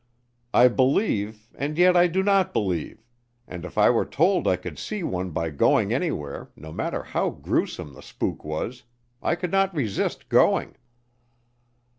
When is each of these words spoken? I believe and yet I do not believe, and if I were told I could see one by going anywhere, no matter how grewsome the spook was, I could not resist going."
I 0.55 0.67
believe 0.67 1.47
and 1.53 1.77
yet 1.77 1.95
I 1.95 2.07
do 2.07 2.23
not 2.23 2.53
believe, 2.53 3.05
and 3.47 3.63
if 3.63 3.77
I 3.77 3.91
were 3.91 4.03
told 4.03 4.47
I 4.47 4.55
could 4.55 4.79
see 4.79 5.03
one 5.03 5.29
by 5.29 5.51
going 5.51 5.93
anywhere, 5.93 6.49
no 6.55 6.73
matter 6.73 7.03
how 7.03 7.29
grewsome 7.29 7.93
the 7.93 8.01
spook 8.01 8.43
was, 8.43 8.81
I 9.21 9.35
could 9.35 9.51
not 9.51 9.75
resist 9.75 10.27
going." 10.27 10.75